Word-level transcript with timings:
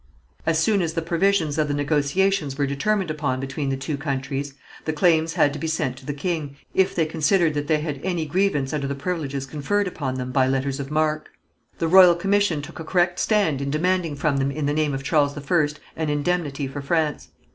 As 0.47 0.57
soon 0.57 0.81
as 0.81 0.93
the 0.93 1.01
provisions 1.03 1.59
of 1.59 1.67
the 1.67 1.75
negotiations 1.75 2.57
were 2.57 2.65
determined 2.65 3.11
upon 3.11 3.39
between 3.39 3.69
the 3.69 3.77
two 3.77 3.97
countries, 3.97 4.55
the 4.85 4.93
claims 4.93 5.33
had 5.33 5.53
to 5.53 5.59
be 5.59 5.67
sent 5.67 5.95
to 5.97 6.07
the 6.07 6.11
king, 6.15 6.57
if 6.73 6.95
they 6.95 7.05
considered 7.05 7.53
that 7.53 7.67
they 7.67 7.81
had 7.81 8.01
any 8.03 8.25
grievance 8.25 8.73
under 8.73 8.87
the 8.87 8.95
privileges 8.95 9.45
conferred 9.45 9.87
upon 9.87 10.15
them 10.15 10.31
by 10.31 10.47
letters 10.47 10.79
of 10.79 10.89
marque. 10.89 11.29
The 11.77 11.87
royal 11.87 12.15
commission 12.15 12.63
took 12.63 12.79
a 12.79 12.83
correct 12.83 13.19
stand 13.19 13.61
in 13.61 13.69
demanding 13.69 14.15
from 14.15 14.37
them 14.37 14.49
in 14.49 14.65
the 14.65 14.73
name 14.73 14.95
of 14.95 15.03
Charles 15.03 15.37
I 15.37 15.69
an 15.95 16.09
indemnity 16.09 16.65
for 16.65 16.81
France. 16.81 17.27